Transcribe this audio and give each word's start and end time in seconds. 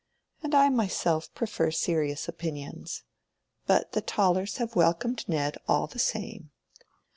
And 0.41 0.55
I 0.55 0.67
myself 0.69 1.31
prefer 1.35 1.69
serious 1.69 2.27
opinions. 2.27 3.03
But 3.67 3.91
the 3.91 4.01
Tollers 4.01 4.57
have 4.57 4.75
welcomed 4.75 5.23
Ned 5.29 5.57
all 5.67 5.85
the 5.85 5.99
same." 5.99 6.49